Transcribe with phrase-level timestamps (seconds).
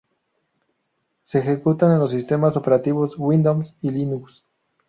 [1.21, 4.43] Se ejecuta en los sistemas operativos Windows y Linux.